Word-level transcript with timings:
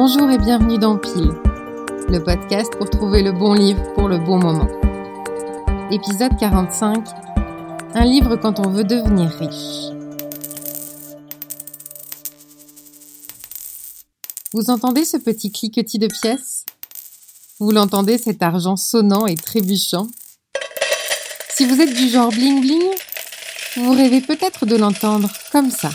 Bonjour 0.00 0.30
et 0.30 0.38
bienvenue 0.38 0.78
dans 0.78 0.96
Pile, 0.96 1.32
le 2.08 2.22
podcast 2.22 2.72
pour 2.78 2.88
trouver 2.88 3.20
le 3.20 3.32
bon 3.32 3.52
livre 3.52 3.82
pour 3.94 4.06
le 4.06 4.18
bon 4.18 4.38
moment. 4.38 4.68
Épisode 5.90 6.38
45 6.38 7.04
Un 7.94 8.04
livre 8.04 8.36
quand 8.36 8.64
on 8.64 8.70
veut 8.70 8.84
devenir 8.84 9.28
riche. 9.28 9.92
Vous 14.52 14.70
entendez 14.70 15.04
ce 15.04 15.16
petit 15.16 15.50
cliquetis 15.50 15.98
de 15.98 16.06
pièces? 16.06 16.64
Vous 17.58 17.72
l'entendez 17.72 18.18
cet 18.18 18.40
argent 18.40 18.76
sonnant 18.76 19.26
et 19.26 19.34
trébuchant? 19.34 20.06
Si 21.48 21.64
vous 21.64 21.80
êtes 21.80 21.94
du 21.94 22.08
genre 22.08 22.30
bling 22.30 22.60
bling, 22.60 22.88
vous 23.78 23.94
rêvez 23.94 24.20
peut-être 24.20 24.64
de 24.64 24.76
l'entendre 24.76 25.28
comme 25.50 25.72
ça. 25.72 25.90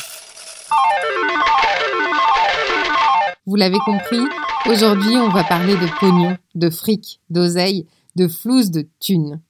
Vous 3.45 3.55
l'avez 3.55 3.79
compris, 3.79 4.21
aujourd'hui 4.67 5.17
on 5.17 5.27
va 5.27 5.43
parler 5.43 5.73
de 5.73 5.99
pognon, 5.99 6.37
de 6.55 6.69
fric, 6.69 7.19
d'oseille, 7.29 7.85
de 8.15 8.29
flouze, 8.29 8.71
de 8.71 8.87
thunes. 9.01 9.41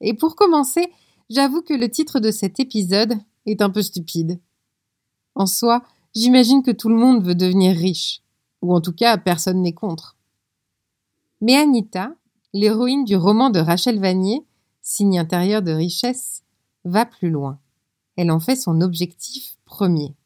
Et 0.00 0.14
pour 0.14 0.34
commencer, 0.34 0.90
j'avoue 1.28 1.62
que 1.62 1.72
le 1.74 1.88
titre 1.88 2.18
de 2.18 2.32
cet 2.32 2.58
épisode 2.58 3.14
est 3.46 3.62
un 3.62 3.70
peu 3.70 3.82
stupide. 3.82 4.40
En 5.36 5.46
soi, 5.46 5.84
j'imagine 6.12 6.64
que 6.64 6.72
tout 6.72 6.88
le 6.88 6.96
monde 6.96 7.24
veut 7.24 7.36
devenir 7.36 7.76
riche, 7.76 8.20
ou 8.62 8.74
en 8.74 8.80
tout 8.80 8.92
cas 8.92 9.16
personne 9.16 9.62
n'est 9.62 9.74
contre. 9.74 10.16
Mais 11.40 11.54
Anita, 11.54 12.12
l'héroïne 12.52 13.04
du 13.04 13.14
roman 13.14 13.50
de 13.50 13.60
Rachel 13.60 14.00
Vanier, 14.00 14.44
signe 14.82 15.20
intérieur 15.20 15.62
de 15.62 15.70
richesse, 15.70 16.42
va 16.84 17.06
plus 17.06 17.30
loin. 17.30 17.60
Elle 18.16 18.32
en 18.32 18.40
fait 18.40 18.56
son 18.56 18.80
objectif 18.80 19.56
premier. 19.64 20.16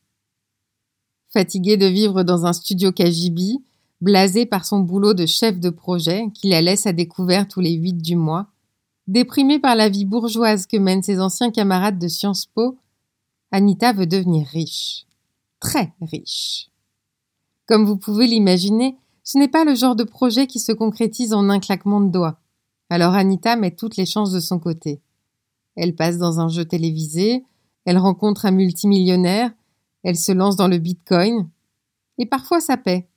Fatiguée 1.35 1.77
de 1.77 1.87
vivre 1.87 2.23
dans 2.23 2.47
un 2.47 2.53
studio 2.53 2.93
KGB, 2.93 3.59
blasée 4.01 4.47
par 4.47 4.65
son 4.65 4.79
boulot 4.79 5.15
de 5.15 5.27
chef 5.27 5.59
de 5.59 5.69
projet 5.69 6.27
qui 6.33 6.49
la 6.49 6.63
laisse 6.63 6.87
à 6.87 6.93
découvert 6.93 7.49
tous 7.49 7.59
les 7.59 7.73
huit 7.73 8.01
du 8.01 8.15
mois, 8.15 8.47
déprimée 9.09 9.59
par 9.59 9.75
la 9.75 9.89
vie 9.89 10.05
bourgeoise 10.05 10.67
que 10.67 10.77
mènent 10.77 11.03
ses 11.03 11.19
anciens 11.19 11.51
camarades 11.51 11.99
de 11.99 12.07
Sciences 12.07 12.47
Po, 12.47 12.79
Anita 13.51 13.93
veut 13.93 14.07
devenir 14.07 14.47
riche. 14.47 15.07
Très 15.59 15.93
riche. 16.01 16.71
Comme 17.67 17.85
vous 17.85 17.97
pouvez 17.97 18.29
l'imaginer, 18.29 18.97
ce 19.25 19.37
n'est 19.37 19.49
pas 19.49 19.65
le 19.65 19.75
genre 19.75 19.97
de 19.97 20.05
projet 20.05 20.47
qui 20.47 20.61
se 20.61 20.71
concrétise 20.71 21.33
en 21.33 21.51
un 21.51 21.59
claquement 21.59 22.01
de 22.01 22.13
doigts. 22.13 22.39
Alors 22.91 23.15
Anita 23.15 23.57
met 23.57 23.73
toutes 23.73 23.97
les 23.97 24.07
chances 24.07 24.31
de 24.31 24.39
son 24.39 24.61
côté. 24.61 25.01
Elle 25.75 25.97
passe 25.97 26.17
dans 26.17 26.39
un 26.39 26.47
jeu 26.47 26.65
télévisé, 26.65 27.43
elle 27.87 27.99
rencontre 27.99 28.47
un 28.47 28.53
multimillionnaire, 28.53 29.51
elle 30.05 30.17
se 30.17 30.33
lance 30.33 30.57
dans 30.57 30.69
le 30.69 30.79
bitcoin, 30.79 31.49
et 32.19 32.27
parfois 32.27 32.61
ça 32.61 32.77
paie, 32.77 33.09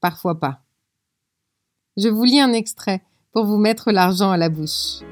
parfois 0.00 0.40
pas. 0.40 0.62
Je 1.96 2.08
vous 2.08 2.24
lis 2.24 2.40
un 2.40 2.52
extrait 2.52 3.02
pour 3.32 3.44
vous 3.44 3.58
mettre 3.58 3.92
l'argent 3.92 4.30
à 4.30 4.36
la 4.36 4.48
bouche. 4.48 5.02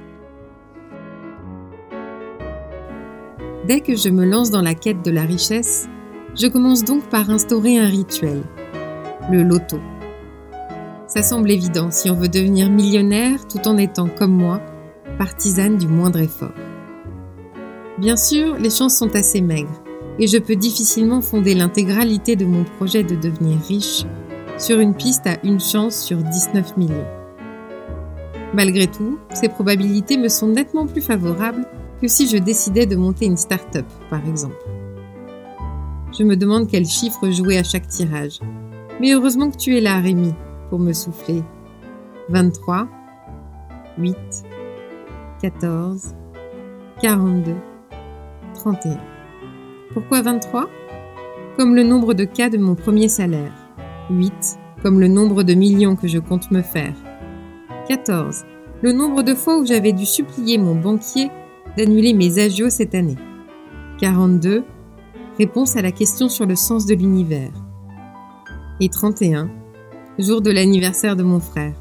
Dès 3.66 3.80
que 3.80 3.96
je 3.96 4.08
me 4.08 4.24
lance 4.24 4.50
dans 4.50 4.62
la 4.62 4.74
quête 4.74 5.02
de 5.04 5.10
la 5.10 5.22
richesse, 5.22 5.88
je 6.34 6.46
commence 6.46 6.84
donc 6.84 7.08
par 7.08 7.30
instaurer 7.30 7.78
un 7.78 7.88
rituel, 7.88 8.42
le 9.30 9.42
loto. 9.42 9.80
Ça 11.08 11.22
semble 11.22 11.50
évident 11.50 11.90
si 11.90 12.10
on 12.10 12.14
veut 12.14 12.28
devenir 12.28 12.70
millionnaire 12.70 13.46
tout 13.48 13.66
en 13.66 13.76
étant, 13.76 14.08
comme 14.08 14.34
moi, 14.34 14.60
partisane 15.18 15.78
du 15.78 15.88
moindre 15.88 16.20
effort. 16.20 16.54
Bien 17.98 18.16
sûr, 18.16 18.56
les 18.56 18.70
chances 18.70 18.96
sont 18.96 19.14
assez 19.16 19.40
maigres, 19.40 19.82
et 20.18 20.26
je 20.26 20.38
peux 20.38 20.56
difficilement 20.56 21.20
fonder 21.20 21.54
l'intégralité 21.54 22.36
de 22.36 22.44
mon 22.44 22.64
projet 22.64 23.02
de 23.02 23.14
devenir 23.14 23.58
riche 23.68 24.04
sur 24.58 24.80
une 24.80 24.94
piste 24.94 25.26
à 25.26 25.38
une 25.44 25.60
chance 25.60 26.02
sur 26.02 26.18
19 26.18 26.76
millions. 26.76 27.06
Malgré 28.54 28.86
tout, 28.86 29.18
ces 29.34 29.48
probabilités 29.48 30.16
me 30.16 30.28
sont 30.28 30.48
nettement 30.48 30.86
plus 30.86 31.02
favorables 31.02 31.66
que 32.00 32.08
si 32.08 32.28
je 32.28 32.38
décidais 32.38 32.86
de 32.86 32.96
monter 32.96 33.26
une 33.26 33.36
start-up, 33.36 33.86
par 34.08 34.26
exemple. 34.26 34.56
Je 36.18 36.24
me 36.24 36.36
demande 36.36 36.68
quel 36.68 36.86
chiffre 36.86 37.30
jouer 37.30 37.58
à 37.58 37.62
chaque 37.62 37.88
tirage. 37.88 38.40
Mais 39.00 39.12
heureusement 39.12 39.50
que 39.50 39.58
tu 39.58 39.76
es 39.76 39.80
là, 39.80 40.00
Rémi, 40.00 40.32
pour 40.70 40.78
me 40.78 40.92
souffler. 40.94 41.42
23, 42.30 42.88
8, 43.98 44.16
14, 45.42 46.14
42, 47.02 47.54
31. 48.54 49.15
Pourquoi 49.96 50.20
23 50.20 50.68
Comme 51.56 51.74
le 51.74 51.82
nombre 51.82 52.12
de 52.12 52.24
cas 52.24 52.50
de 52.50 52.58
mon 52.58 52.74
premier 52.74 53.08
salaire. 53.08 53.54
8 54.10 54.58
comme 54.82 55.00
le 55.00 55.08
nombre 55.08 55.42
de 55.42 55.54
millions 55.54 55.96
que 55.96 56.06
je 56.06 56.18
compte 56.18 56.50
me 56.50 56.60
faire. 56.60 56.92
14. 57.88 58.44
Le 58.82 58.92
nombre 58.92 59.22
de 59.22 59.34
fois 59.34 59.58
où 59.58 59.64
j'avais 59.64 59.94
dû 59.94 60.04
supplier 60.04 60.58
mon 60.58 60.74
banquier 60.74 61.30
d'annuler 61.78 62.12
mes 62.12 62.38
agios 62.38 62.68
cette 62.68 62.94
année. 62.94 63.16
42. 63.98 64.64
Réponse 65.38 65.76
à 65.76 65.82
la 65.82 65.92
question 65.92 66.28
sur 66.28 66.44
le 66.44 66.56
sens 66.56 66.84
de 66.84 66.94
l'univers. 66.94 67.52
Et 68.80 68.90
31. 68.90 69.48
Jour 70.18 70.42
de 70.42 70.50
l'anniversaire 70.50 71.16
de 71.16 71.22
mon 71.22 71.40
frère. 71.40 71.72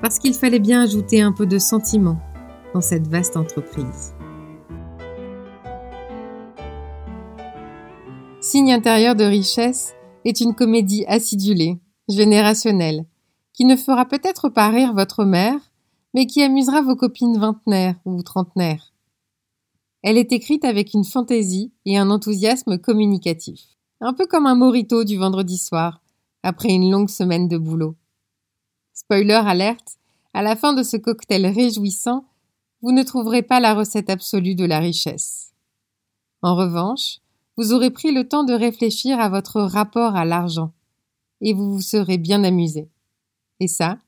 Parce 0.00 0.20
qu'il 0.20 0.34
fallait 0.34 0.60
bien 0.60 0.82
ajouter 0.82 1.22
un 1.22 1.32
peu 1.32 1.44
de 1.44 1.58
sentiment 1.58 2.20
dans 2.72 2.80
cette 2.80 3.08
vaste 3.08 3.36
entreprise. 3.36 4.14
Signe 8.40 8.72
intérieur 8.72 9.16
de 9.16 9.24
richesse 9.24 9.94
est 10.24 10.40
une 10.40 10.54
comédie 10.54 11.04
acidulée, 11.06 11.80
générationnelle, 12.08 13.04
qui 13.52 13.64
ne 13.64 13.74
fera 13.74 14.06
peut-être 14.06 14.48
pas 14.48 14.68
rire 14.68 14.94
votre 14.94 15.24
mère, 15.24 15.58
mais 16.14 16.26
qui 16.26 16.42
amusera 16.42 16.80
vos 16.80 16.94
copines 16.94 17.36
vingtenaires 17.36 17.96
ou 18.04 18.22
trentenaires. 18.22 18.94
Elle 20.02 20.16
est 20.16 20.30
écrite 20.32 20.64
avec 20.64 20.94
une 20.94 21.04
fantaisie 21.04 21.72
et 21.84 21.98
un 21.98 22.10
enthousiasme 22.10 22.78
communicatif, 22.78 23.60
un 24.00 24.14
peu 24.14 24.26
comme 24.28 24.46
un 24.46 24.54
morito 24.54 25.02
du 25.02 25.16
vendredi 25.16 25.58
soir, 25.58 26.00
après 26.44 26.68
une 26.68 26.92
longue 26.92 27.10
semaine 27.10 27.48
de 27.48 27.58
boulot. 27.58 27.96
Spoiler 28.94 29.42
alerte, 29.44 29.96
à 30.32 30.42
la 30.42 30.54
fin 30.54 30.74
de 30.74 30.84
ce 30.84 30.96
cocktail 30.96 31.44
réjouissant, 31.44 32.24
vous 32.82 32.92
ne 32.92 33.02
trouverez 33.02 33.42
pas 33.42 33.58
la 33.58 33.74
recette 33.74 34.10
absolue 34.10 34.54
de 34.54 34.64
la 34.64 34.78
richesse. 34.78 35.52
En 36.42 36.54
revanche, 36.54 37.18
vous 37.58 37.72
aurez 37.72 37.90
pris 37.90 38.12
le 38.12 38.28
temps 38.28 38.44
de 38.44 38.52
réfléchir 38.54 39.18
à 39.18 39.28
votre 39.28 39.60
rapport 39.60 40.14
à 40.14 40.24
l'argent, 40.24 40.72
et 41.40 41.52
vous 41.52 41.74
vous 41.74 41.80
serez 41.80 42.16
bien 42.16 42.44
amusé. 42.44 42.88
Et 43.58 43.66
ça, 43.66 43.98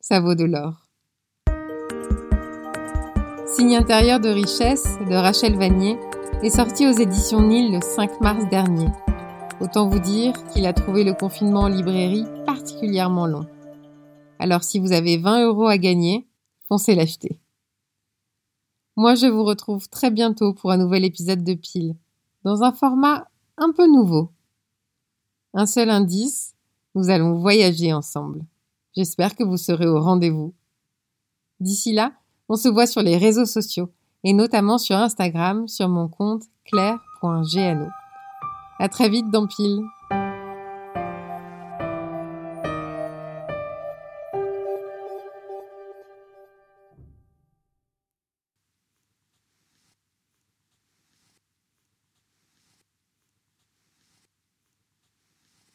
ça 0.00 0.18
vaut 0.18 0.34
de 0.34 0.44
l'or. 0.44 0.88
Signe 3.46 3.76
intérieur 3.76 4.18
de 4.18 4.30
richesse 4.30 4.96
de 5.10 5.14
Rachel 5.14 5.56
Vanier 5.58 5.98
est 6.42 6.48
sorti 6.48 6.86
aux 6.86 6.92
éditions 6.92 7.42
Nil 7.42 7.70
le 7.70 7.82
5 7.82 8.22
mars 8.22 8.48
dernier. 8.48 8.88
Autant 9.60 9.90
vous 9.90 9.98
dire 9.98 10.32
qu'il 10.46 10.64
a 10.64 10.72
trouvé 10.72 11.04
le 11.04 11.12
confinement 11.12 11.64
en 11.64 11.68
librairie 11.68 12.24
particulièrement 12.46 13.26
long. 13.26 13.46
Alors 14.38 14.64
si 14.64 14.78
vous 14.78 14.92
avez 14.92 15.18
20 15.18 15.44
euros 15.44 15.66
à 15.66 15.76
gagner, 15.76 16.26
foncez 16.66 16.94
l'acheter. 16.94 17.38
Moi 18.96 19.16
je 19.16 19.26
vous 19.26 19.44
retrouve 19.44 19.86
très 19.90 20.10
bientôt 20.10 20.54
pour 20.54 20.70
un 20.70 20.78
nouvel 20.78 21.04
épisode 21.04 21.44
de 21.44 21.52
Pile 21.52 21.94
dans 22.46 22.62
un 22.62 22.70
format 22.70 23.26
un 23.58 23.72
peu 23.72 23.88
nouveau. 23.88 24.30
Un 25.52 25.66
seul 25.66 25.90
indice, 25.90 26.54
nous 26.94 27.10
allons 27.10 27.34
voyager 27.34 27.92
ensemble. 27.92 28.46
J'espère 28.96 29.34
que 29.34 29.42
vous 29.42 29.56
serez 29.56 29.88
au 29.88 30.00
rendez-vous. 30.00 30.54
D'ici 31.58 31.92
là, 31.92 32.12
on 32.48 32.54
se 32.54 32.68
voit 32.68 32.86
sur 32.86 33.02
les 33.02 33.16
réseaux 33.16 33.46
sociaux 33.46 33.90
et 34.22 34.32
notamment 34.32 34.78
sur 34.78 34.94
Instagram 34.94 35.66
sur 35.66 35.88
mon 35.88 36.06
compte 36.06 36.44
claire.gno. 36.66 37.88
À 38.78 38.88
très 38.88 39.08
vite 39.08 39.28
dans 39.32 39.48
Pile. 39.48 39.82